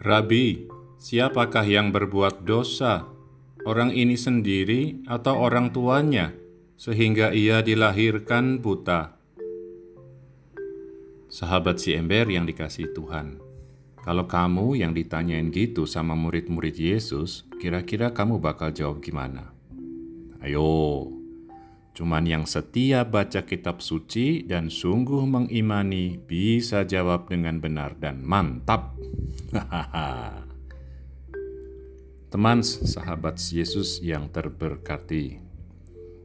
[0.00, 0.64] Rabi,
[0.96, 3.04] siapakah yang berbuat dosa?
[3.68, 6.32] Orang ini sendiri atau orang tuanya,
[6.80, 9.12] sehingga ia dilahirkan buta?
[11.28, 13.44] Sahabat si ember yang dikasih Tuhan,
[14.00, 19.52] kalau kamu yang ditanyain gitu sama murid-murid Yesus, kira-kira kamu bakal jawab gimana?
[20.40, 21.12] Ayo,
[21.94, 28.94] cuman yang setia baca kitab suci dan sungguh mengimani bisa jawab dengan benar dan mantap.
[32.30, 35.42] Teman sahabat Yesus yang terberkati.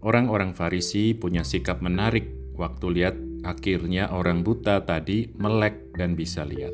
[0.00, 6.72] Orang-orang Farisi punya sikap menarik waktu lihat akhirnya orang buta tadi melek dan bisa lihat.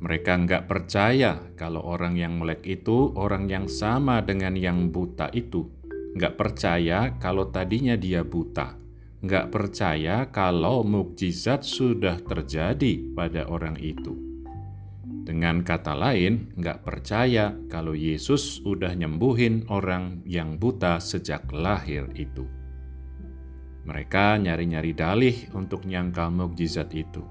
[0.00, 5.79] Mereka nggak percaya kalau orang yang melek itu orang yang sama dengan yang buta itu.
[6.10, 8.74] Nggak percaya kalau tadinya dia buta.
[9.20, 14.16] Nggak percaya kalau mukjizat sudah terjadi pada orang itu.
[15.30, 22.48] Dengan kata lain, nggak percaya kalau Yesus udah nyembuhin orang yang buta sejak lahir itu.
[23.86, 27.22] Mereka nyari-nyari dalih untuk nyangkal mukjizat itu.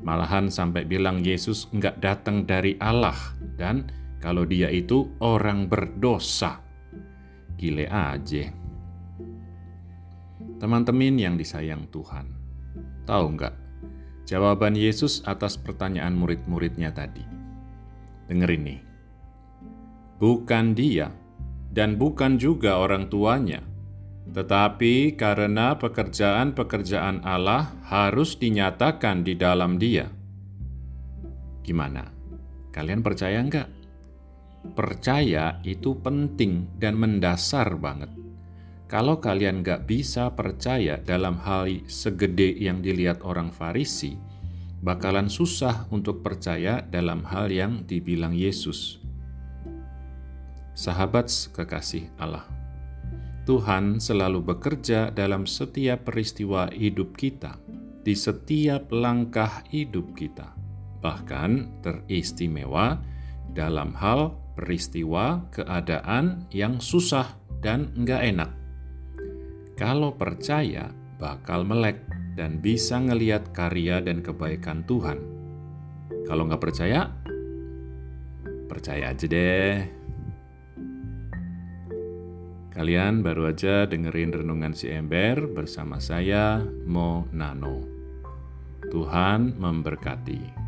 [0.00, 3.16] Malahan sampai bilang Yesus nggak datang dari Allah
[3.58, 3.90] dan
[4.22, 6.69] kalau dia itu orang berdosa.
[7.60, 8.48] Gile aja.
[10.56, 12.32] Teman-teman yang disayang Tuhan,
[13.04, 13.52] tahu nggak
[14.24, 17.20] jawaban Yesus atas pertanyaan murid-muridnya tadi?
[18.32, 18.80] Dengerin nih.
[20.16, 21.12] Bukan dia
[21.68, 23.60] dan bukan juga orang tuanya,
[24.32, 30.08] tetapi karena pekerjaan-pekerjaan Allah harus dinyatakan di dalam dia.
[31.60, 32.08] Gimana?
[32.72, 33.79] Kalian percaya nggak?
[34.60, 38.12] Percaya itu penting dan mendasar banget.
[38.90, 44.18] Kalau kalian nggak bisa percaya dalam hal segede yang dilihat orang Farisi,
[44.82, 49.00] bakalan susah untuk percaya dalam hal yang dibilang Yesus.
[50.74, 52.44] Sahabat kekasih Allah,
[53.44, 57.56] Tuhan selalu bekerja dalam setiap peristiwa hidup kita,
[58.00, 60.56] di setiap langkah hidup kita,
[61.04, 62.96] bahkan teristimewa
[63.52, 68.50] dalam hal peristiwa keadaan yang susah dan enggak enak.
[69.76, 72.04] Kalau percaya, bakal melek
[72.36, 75.18] dan bisa ngeliat karya dan kebaikan Tuhan.
[76.28, 77.08] Kalau nggak percaya,
[78.68, 80.00] percaya aja deh.
[82.70, 87.82] Kalian baru aja dengerin renungan si ember bersama saya, Mo Nano.
[88.88, 90.59] Tuhan memberkati.